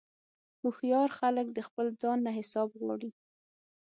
[0.61, 3.11] هوښیار خلک د خپل ځان نه حساب غواړي.